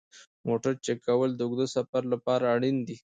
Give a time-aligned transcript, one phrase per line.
[0.37, 2.97] د موټر چک کول د اوږده سفر لپاره اړین دي.